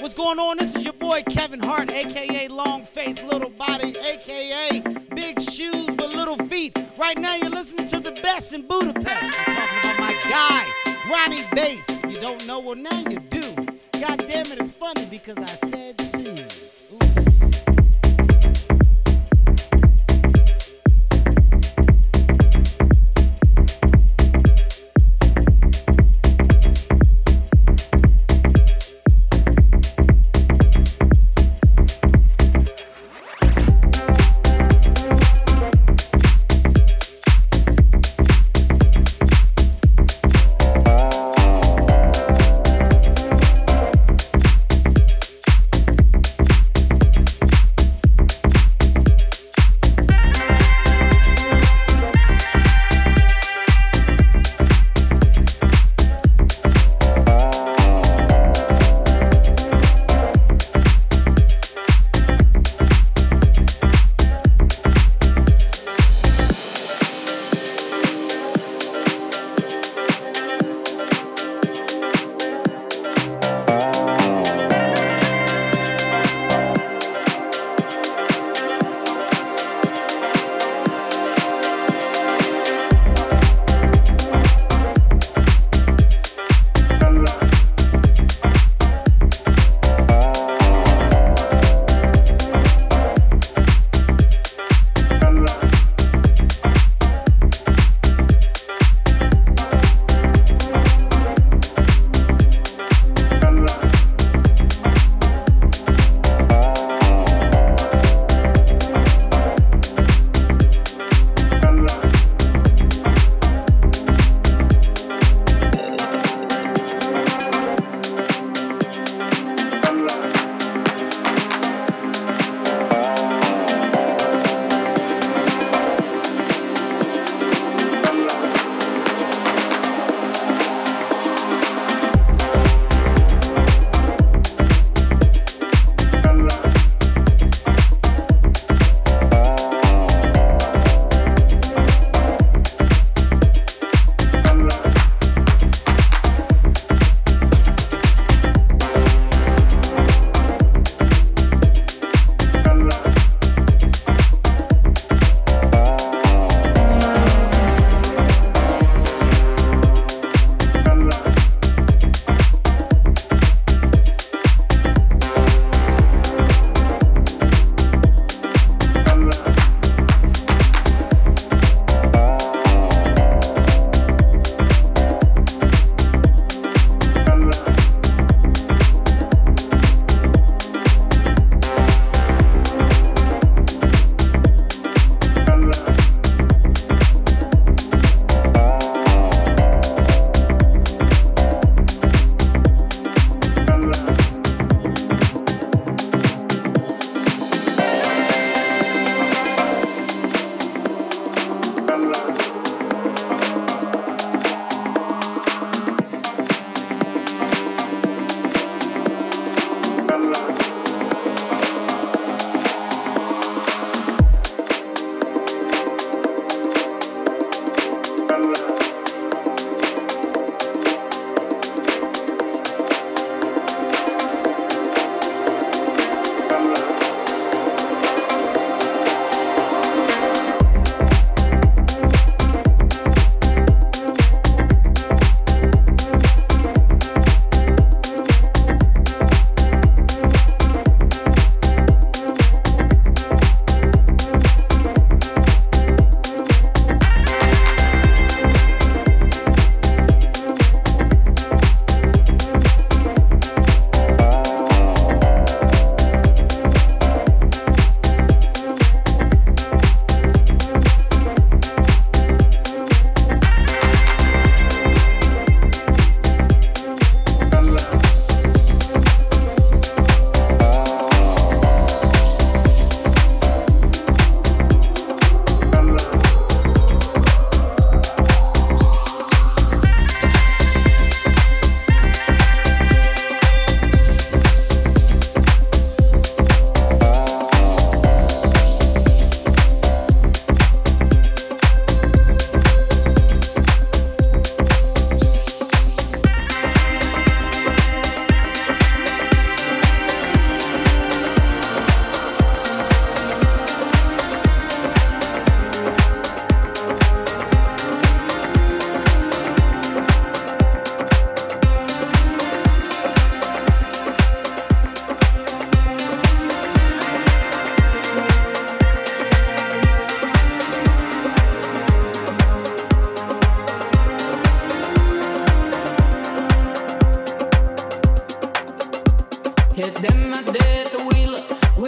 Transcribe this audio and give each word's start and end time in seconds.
What's 0.00 0.14
going 0.14 0.38
on? 0.38 0.56
This 0.56 0.74
is 0.74 0.82
your 0.82 0.94
boy 0.94 1.22
Kevin 1.28 1.60
Hart, 1.60 1.90
aka 1.90 2.48
Long 2.48 2.86
Face 2.86 3.22
Little 3.22 3.50
Body, 3.50 3.94
aka 3.98 4.80
Big 5.14 5.38
Shoes 5.42 5.88
but 5.94 6.14
Little 6.14 6.38
Feet. 6.46 6.74
Right 6.96 7.18
now 7.18 7.34
you're 7.34 7.50
listening 7.50 7.86
to 7.88 8.00
the 8.00 8.12
best 8.12 8.54
in 8.54 8.66
Budapest. 8.66 9.38
I'm 9.40 9.54
talking 9.54 9.78
about 9.78 9.98
my 9.98 10.12
guy, 10.30 10.64
Rony 11.04 11.54
Bass. 11.54 11.84
If 12.02 12.12
you 12.12 12.18
don't 12.18 12.46
know, 12.46 12.60
well 12.60 12.76
now 12.76 12.98
you 13.10 13.18
do. 13.28 13.42
God 14.00 14.24
damn 14.26 14.46
it, 14.46 14.58
it's 14.58 14.72
funny 14.72 15.04
because 15.04 15.36
I 15.36 15.68
said 15.68 15.89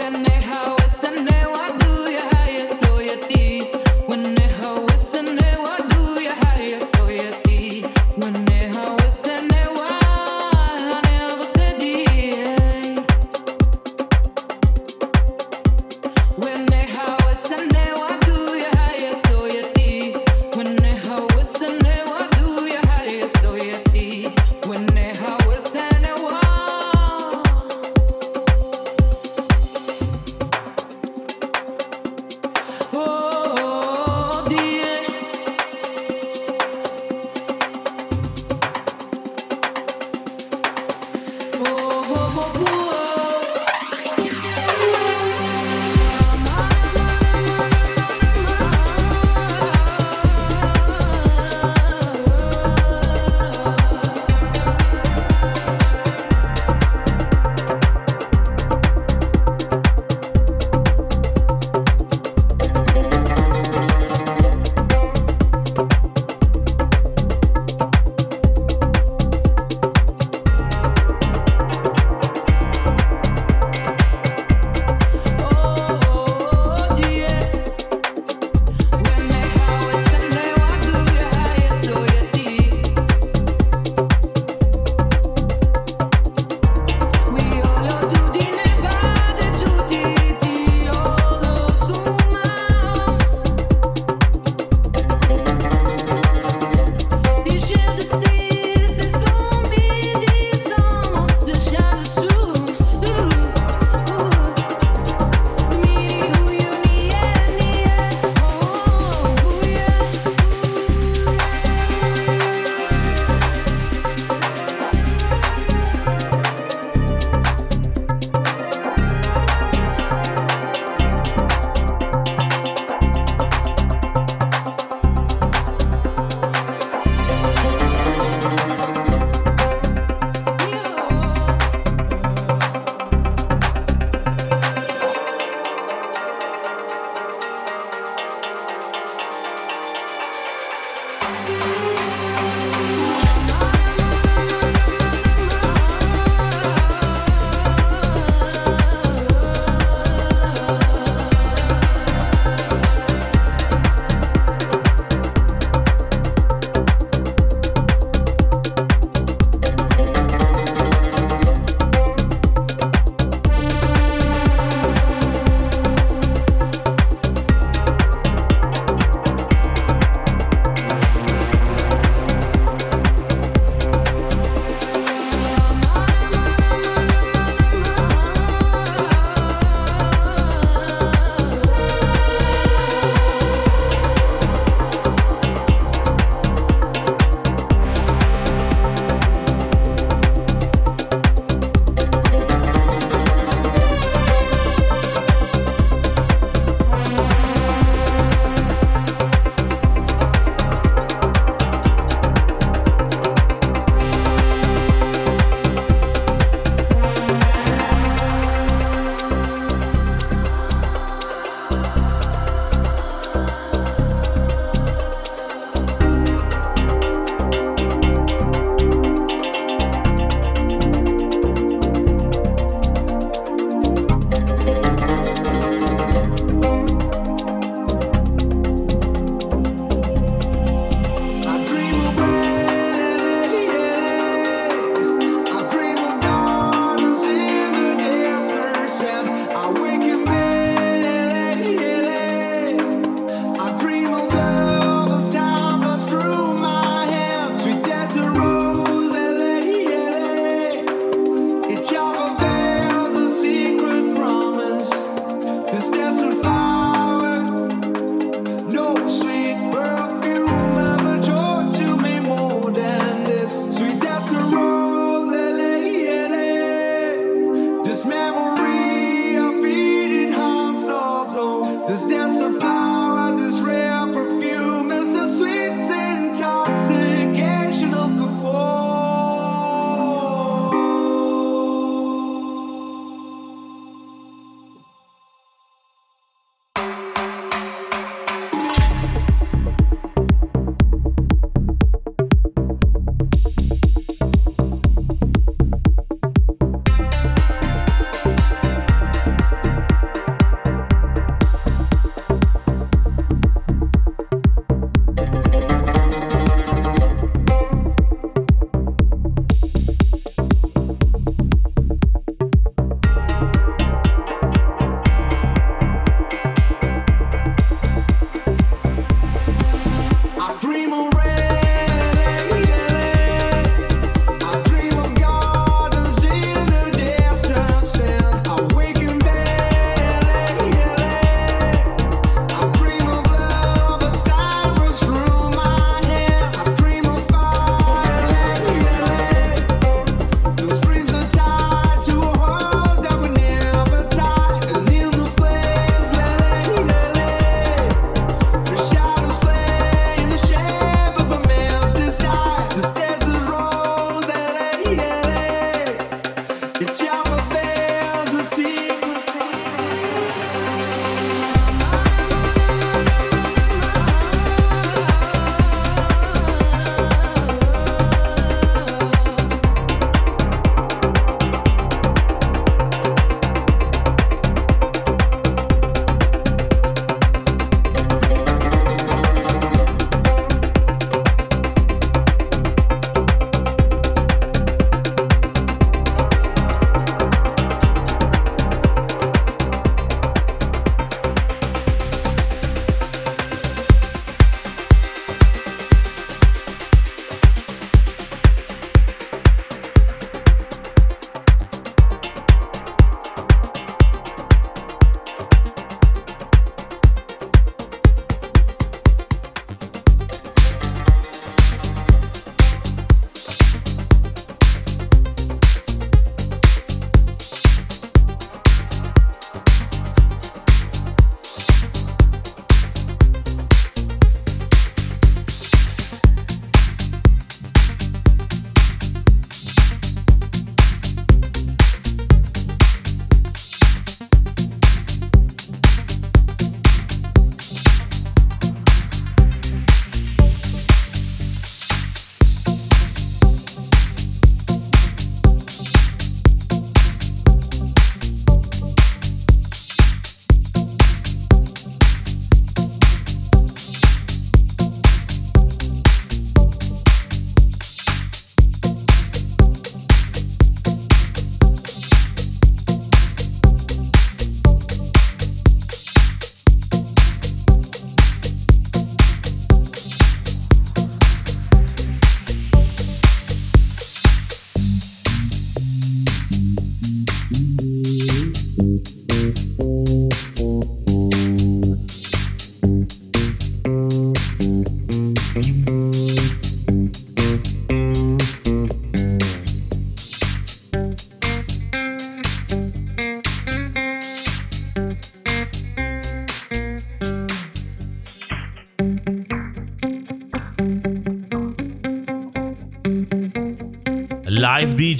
and 0.05 0.25
they 0.25 0.42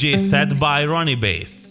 DJ 0.04 0.20
set 0.20 0.50
mm-hmm. 0.50 0.60
by 0.60 0.84
Rony 0.84 1.18
Bass. 1.18 1.63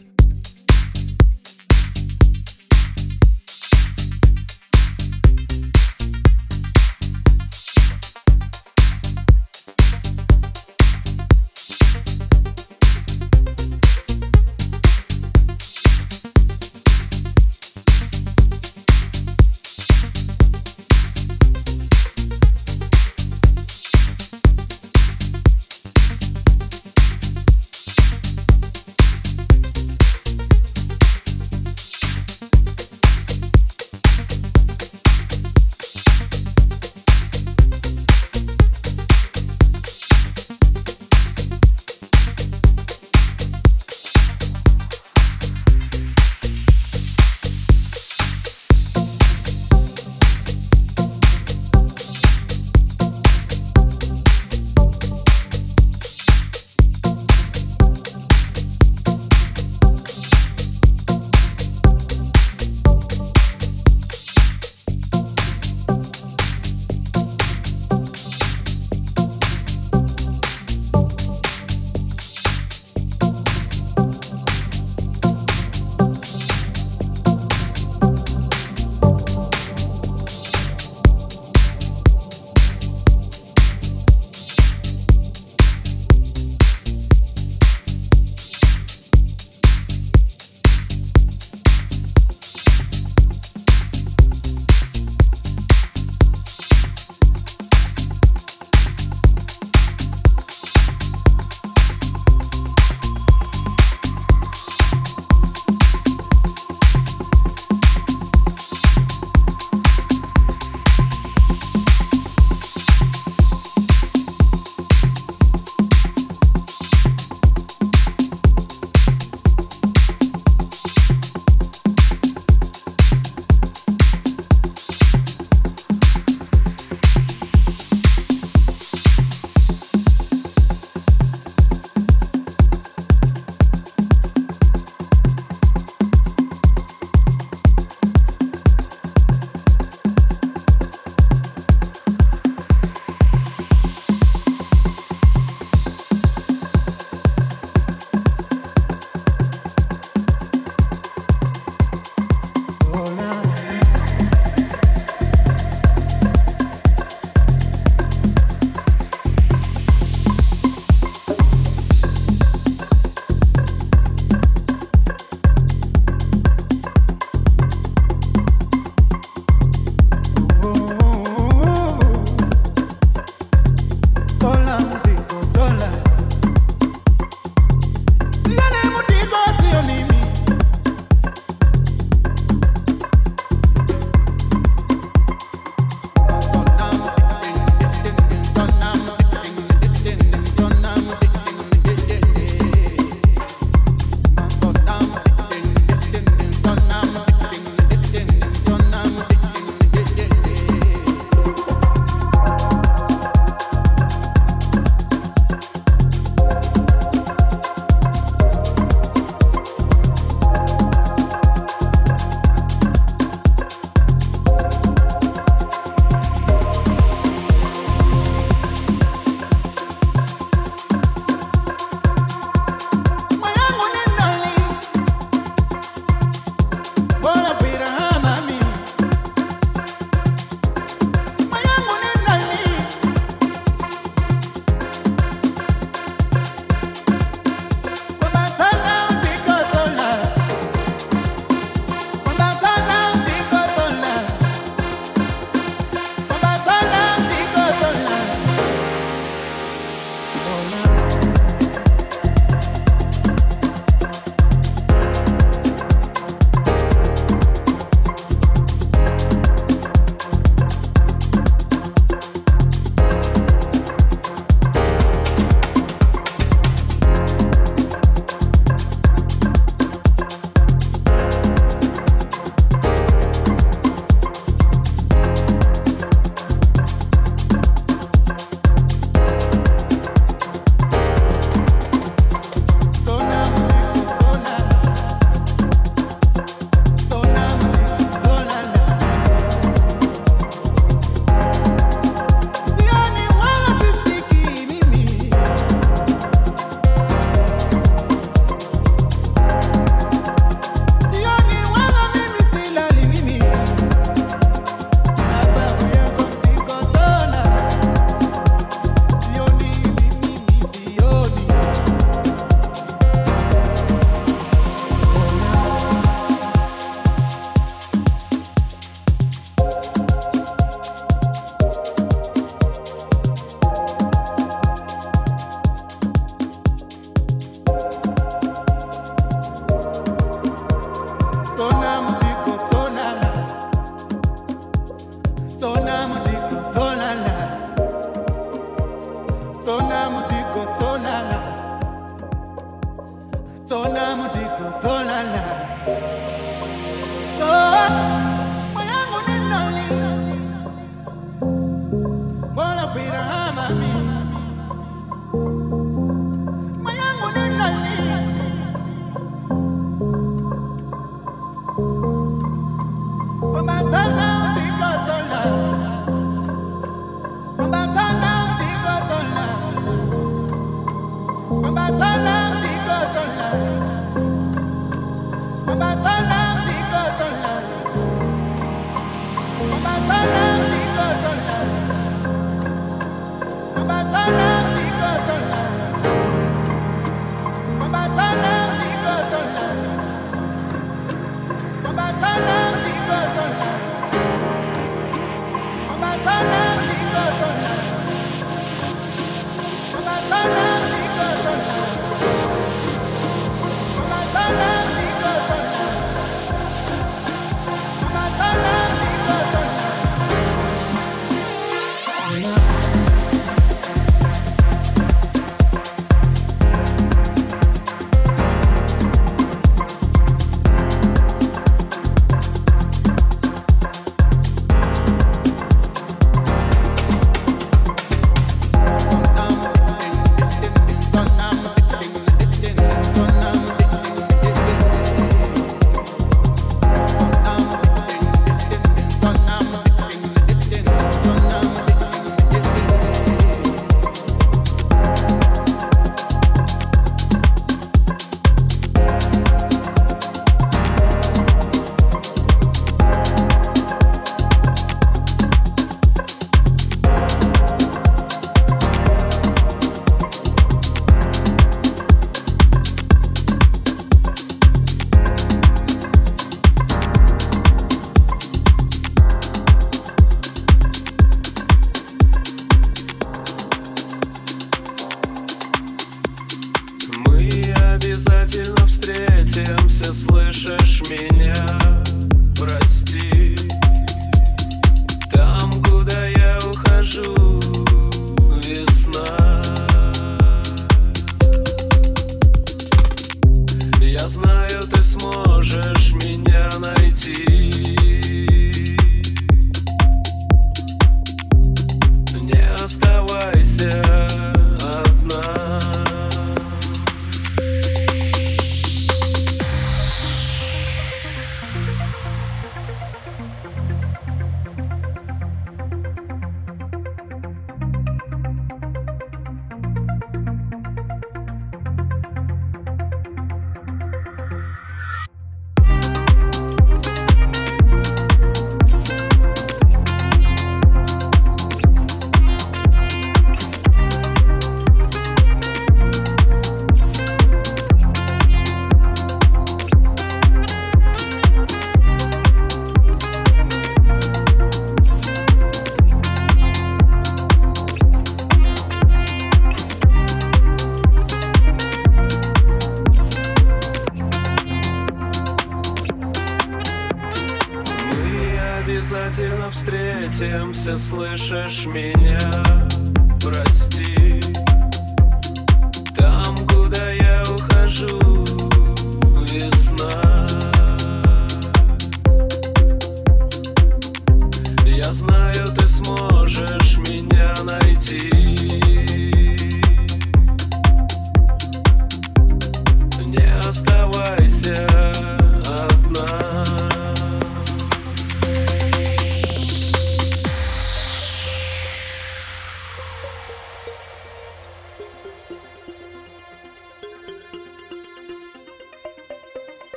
Слышишь 560.83 561.87
меня? 561.87 562.12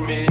me. 0.00 0.27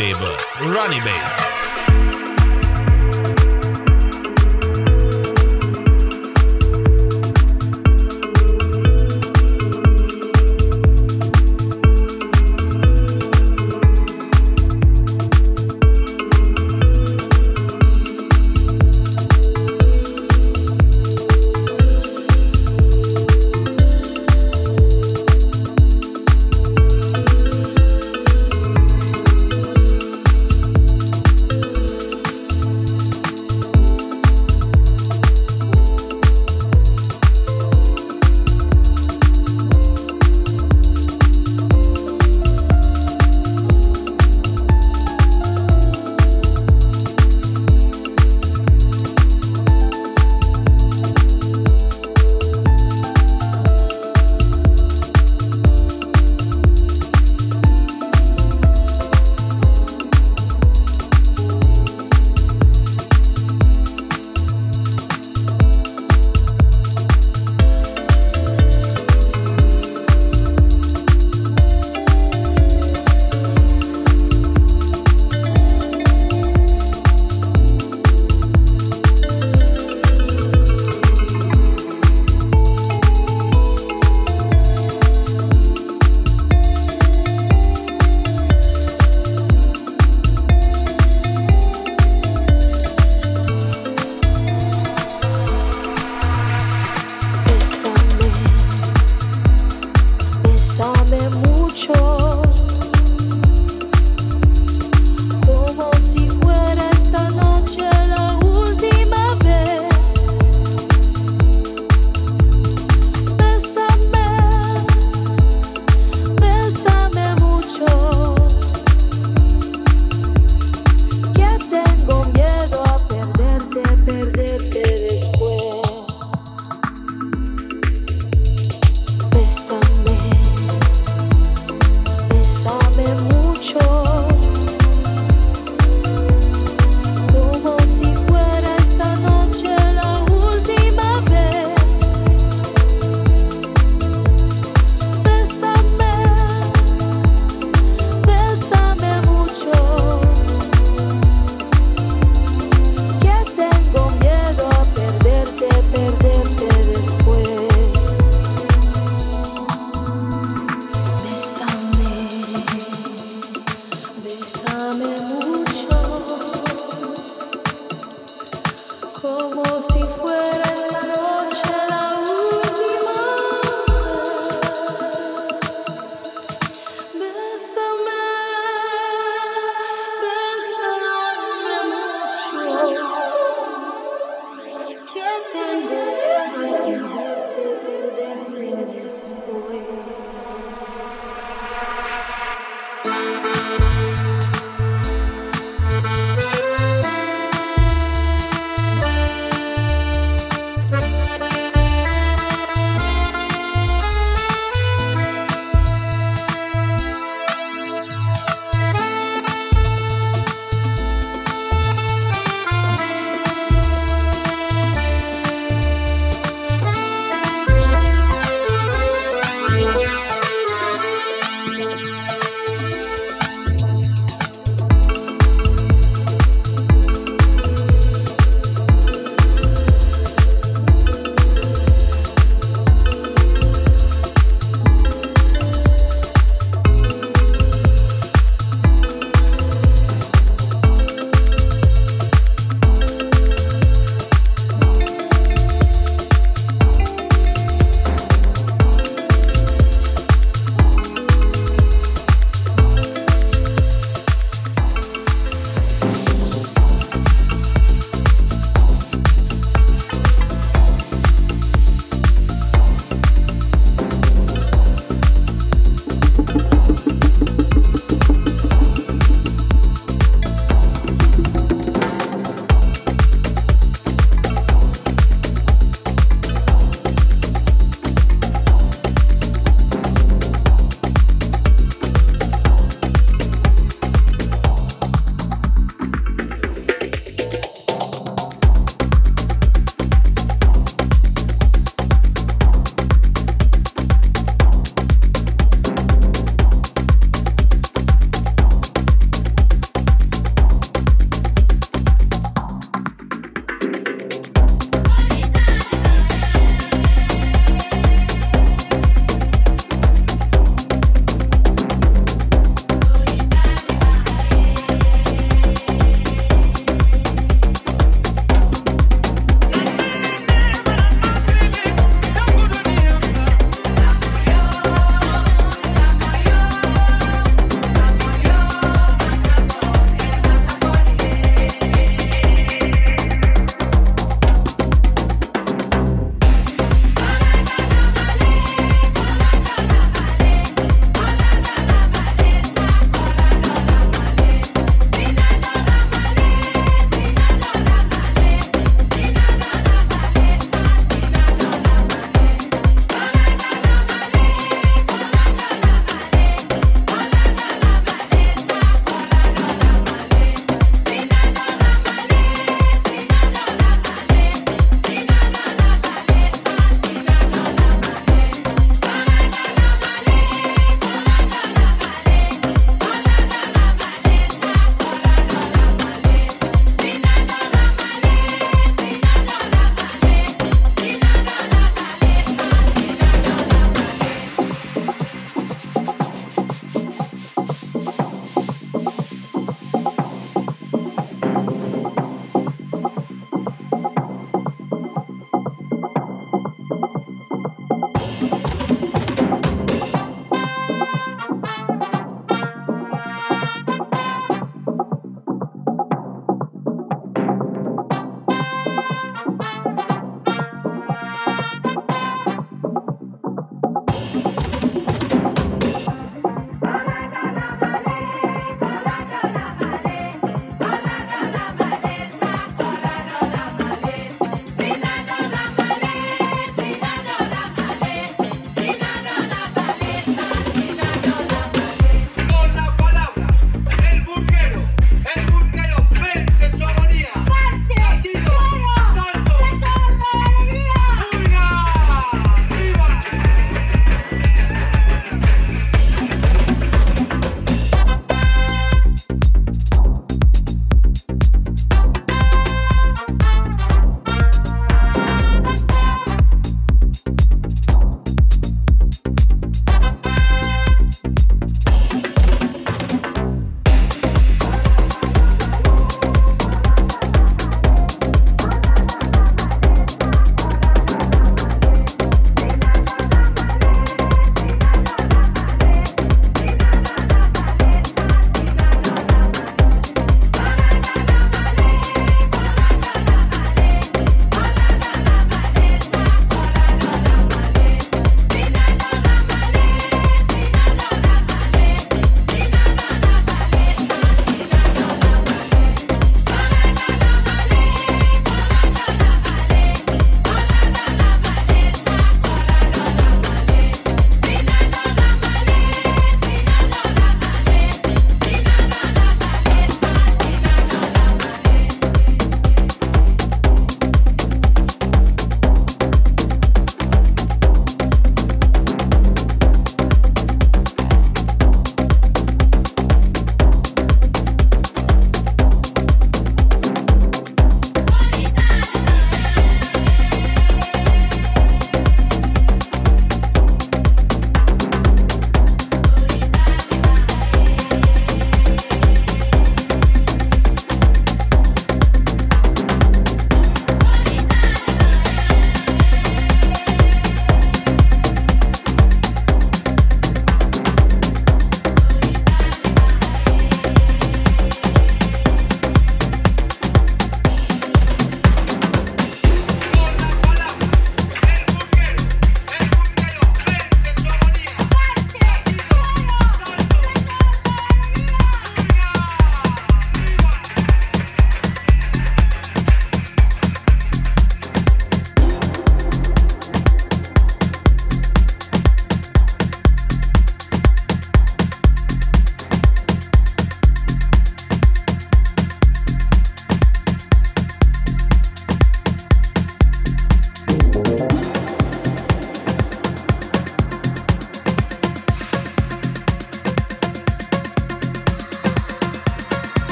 Turntables. 0.00 0.56
Rony 0.62 0.98
Bass. 1.04 1.49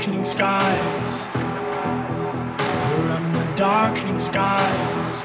darkening 0.00 0.24
skies. 0.24 1.22
We're 2.88 3.12
under 3.12 3.54
darkening 3.54 4.18
skies. 4.18 5.22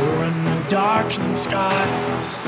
We're 0.00 0.24
under 0.24 0.68
darkening 0.68 1.36
skies. 1.36 2.43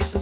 But 0.00 0.21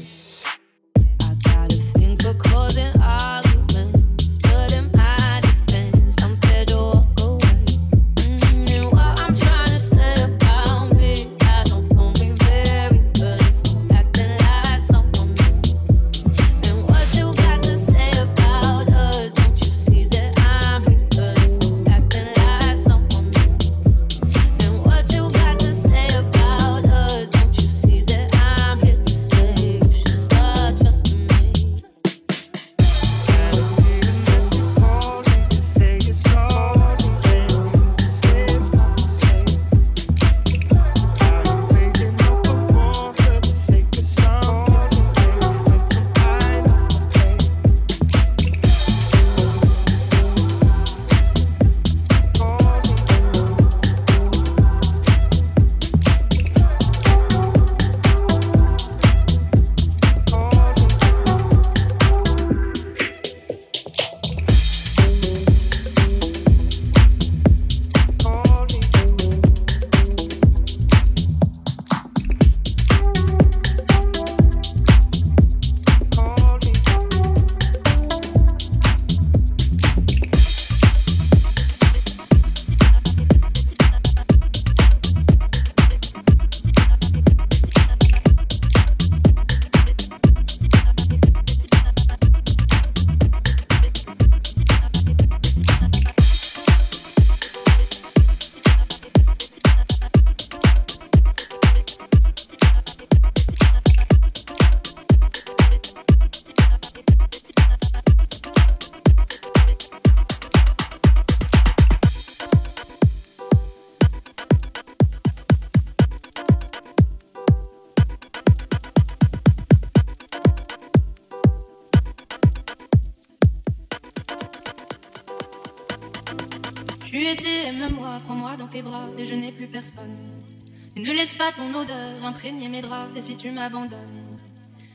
pour 132.21 132.29
imprégner 132.29 132.69
mes 132.69 132.81
draps. 132.81 133.15
Et 133.15 133.21
si 133.21 133.35
tu 133.35 133.51
m'abandonnes, 133.51 134.37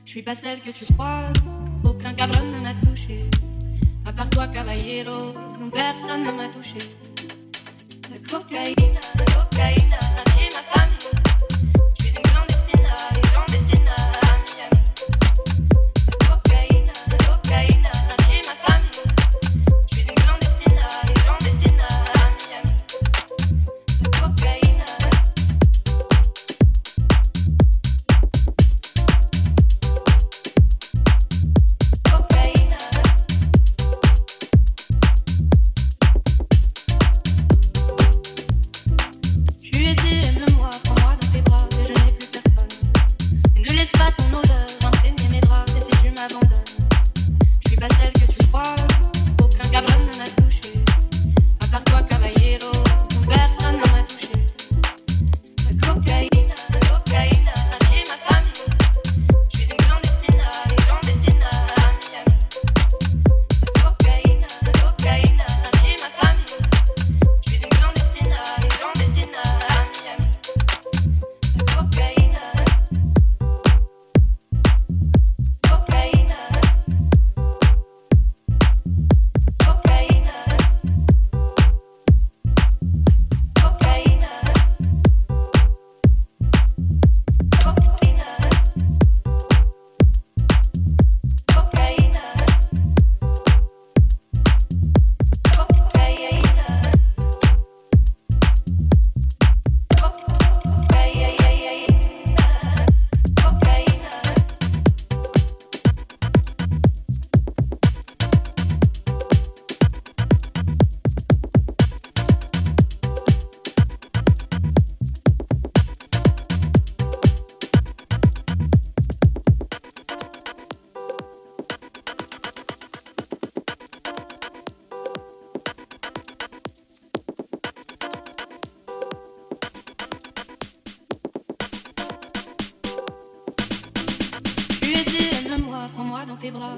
je 0.04 0.10
suis 0.10 0.22
pas 0.22 0.34
celle 0.34 0.60
que 0.60 0.70
tu 0.70 0.92
crois. 0.94 1.24
Aucun 1.84 2.14
cabron 2.14 2.44
ne 2.44 2.60
m'a 2.60 2.74
touché. 2.74 3.28
À 4.04 4.12
part 4.12 4.30
toi, 4.30 4.46
caballero, 4.46 5.32
personne 5.72 6.22
ne 6.22 6.30
m'a 6.30 6.48
touché. 6.48 6.78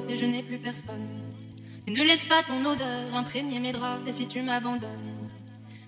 et 0.09 0.17
je 0.17 0.25
n'ai 0.25 0.43
plus 0.43 0.59
personne. 0.59 1.09
Ne 1.87 2.03
laisse 2.03 2.27
pas 2.27 2.43
ton 2.47 2.65
odeur 2.65 3.15
imprégner 3.15 3.61
mes 3.61 3.73
draps 3.73 4.07
et 4.07 4.13
si 4.13 4.29
tu 4.29 4.43
m'abandonnes, 4.43 5.31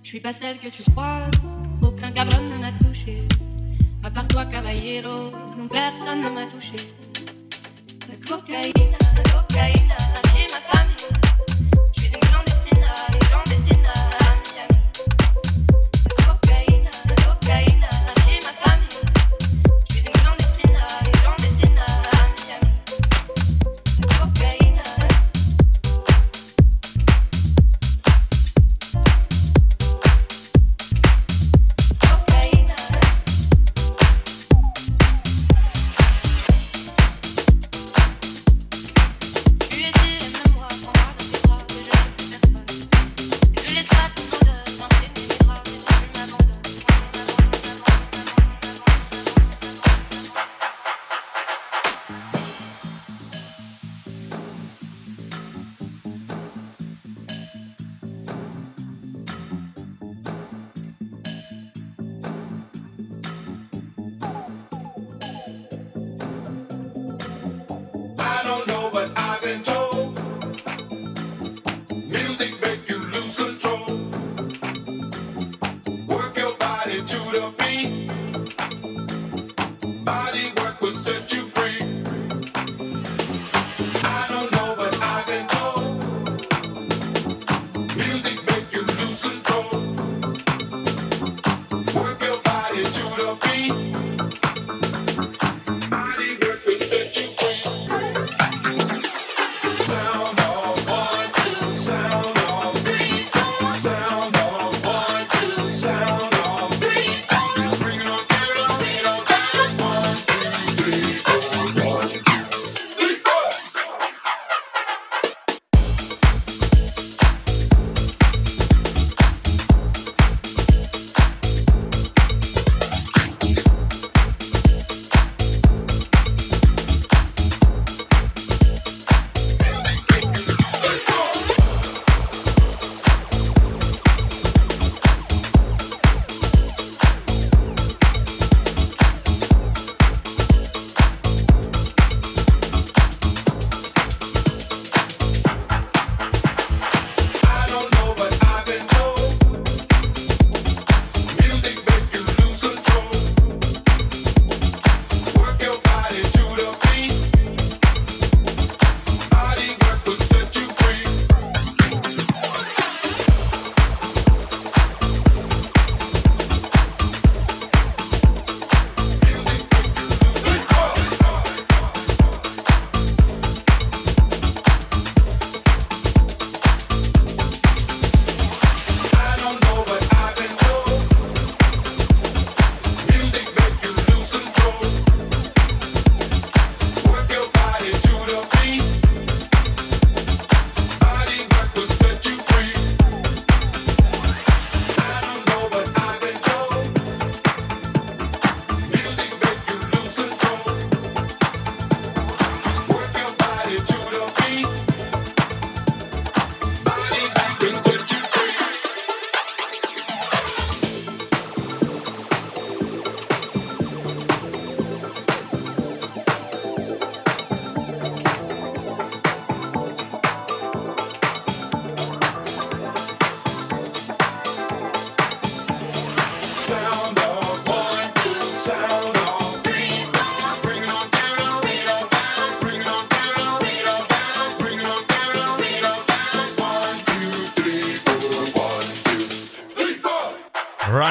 je 0.02 0.08
suis 0.08 0.20
pas 0.20 0.32
celle 0.32 0.58
que 0.58 0.68
tu 0.68 0.90
crois, 0.90 1.26
aucun 1.82 2.10
cabron 2.10 2.42
ne 2.42 2.56
m'a 2.56 2.72
touché. 2.72 3.22
À 4.02 4.10
part 4.10 4.26
toi, 4.28 4.46
caballero, 4.46 5.30
personne 5.70 6.22
ne 6.22 6.30
m'a 6.30 6.46
touché. 6.46 6.76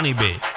Cannabis. 0.09 0.48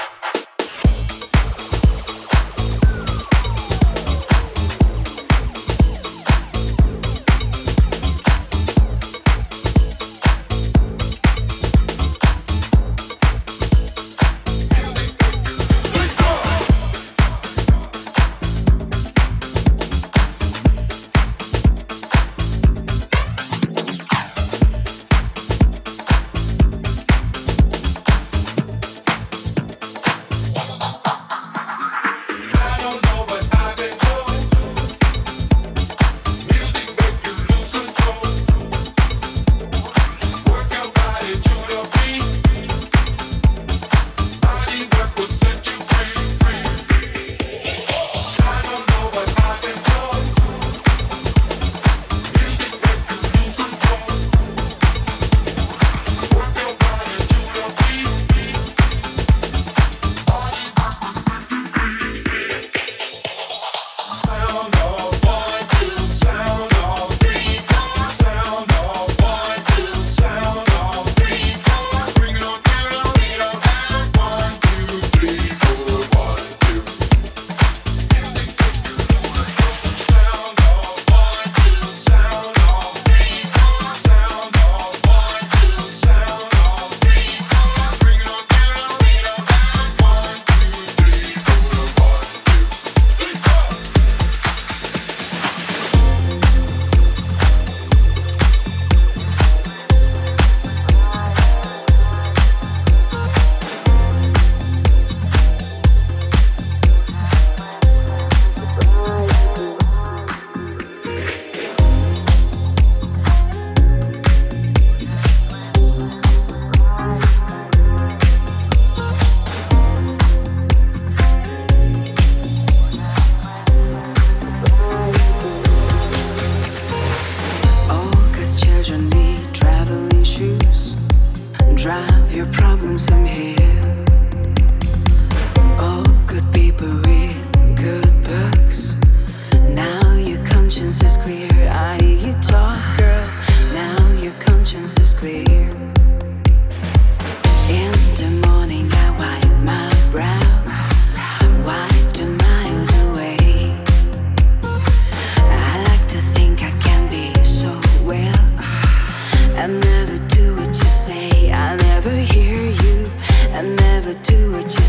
Do 164.15 164.53
what 164.53 164.75
you 164.75 164.82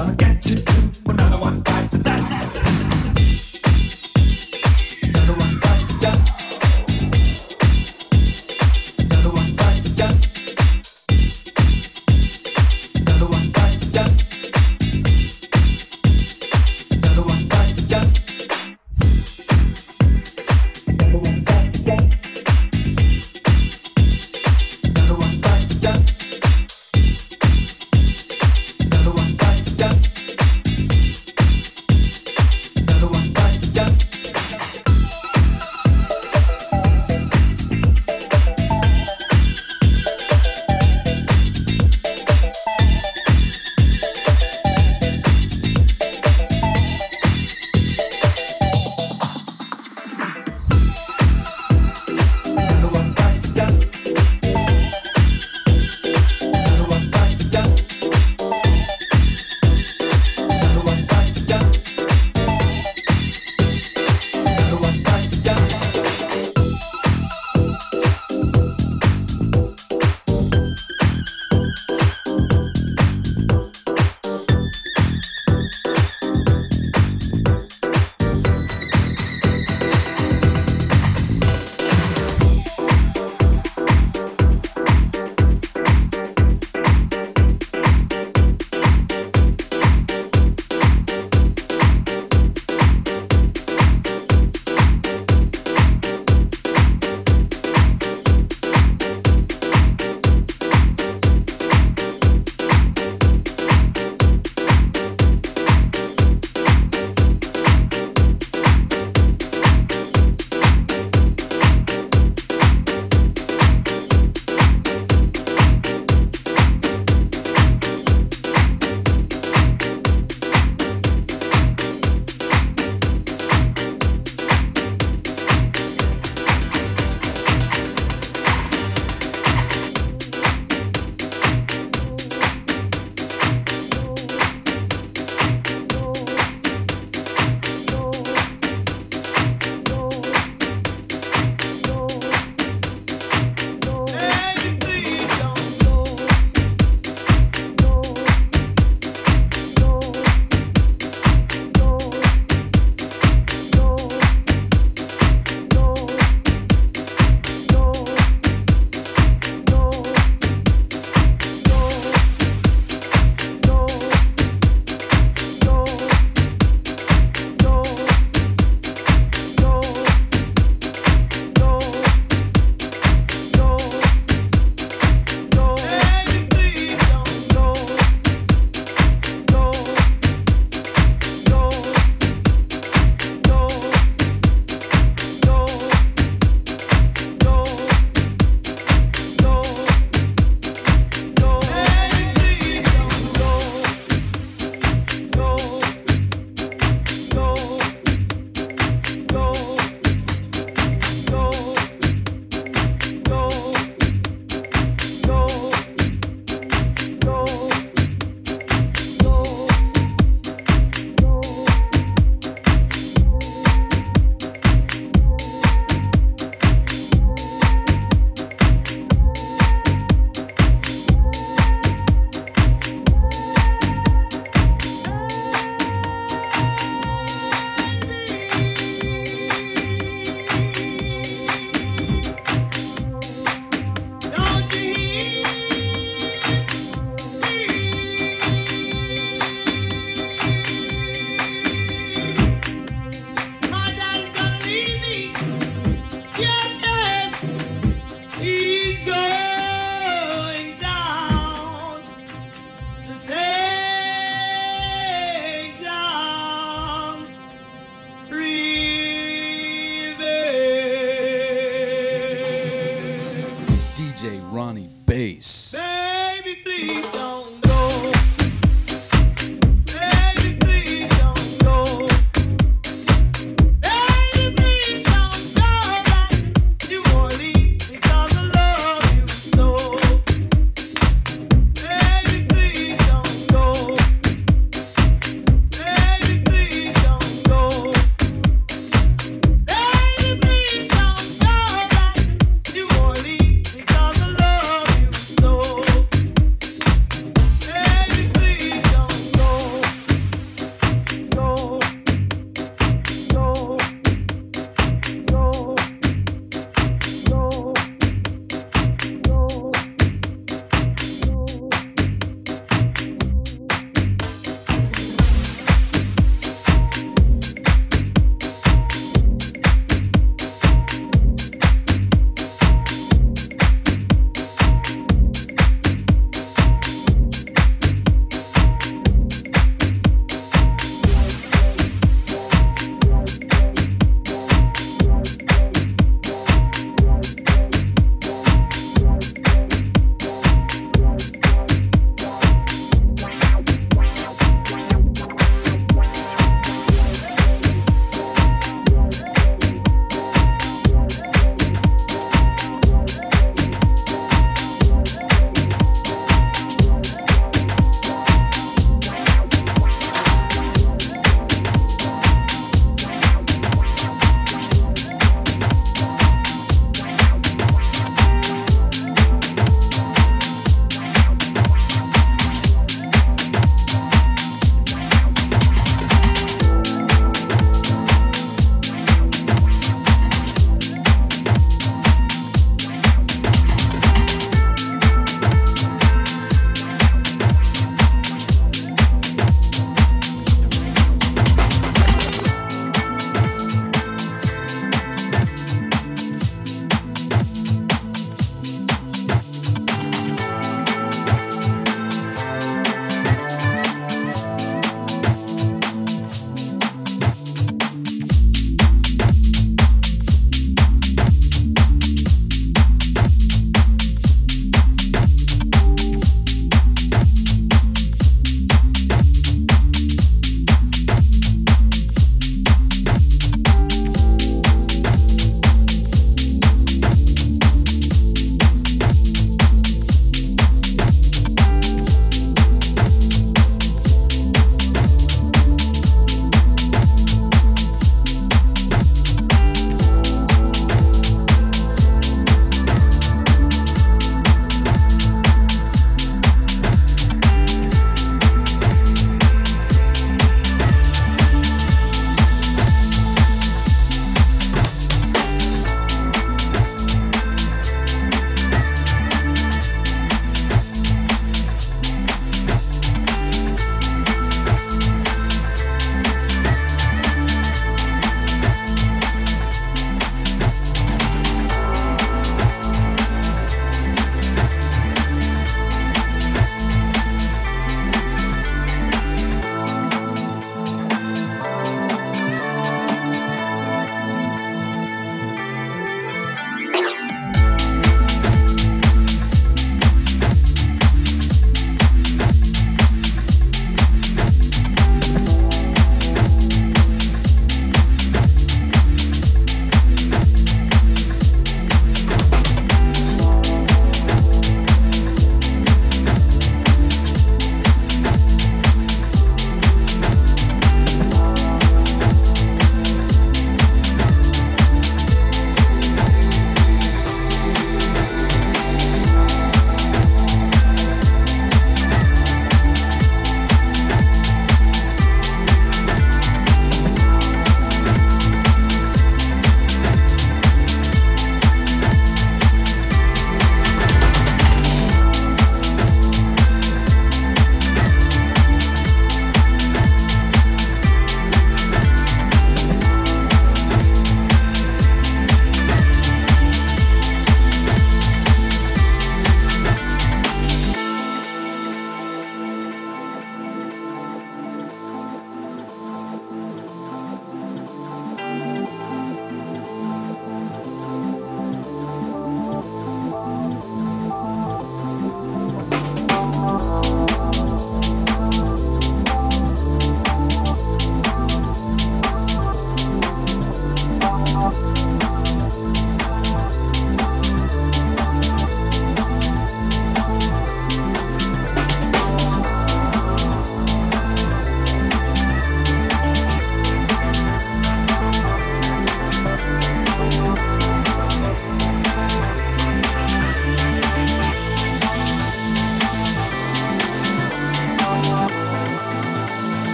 gonna 0.00 0.14
get 0.16 0.46
you 0.48 0.69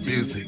music. 0.00 0.43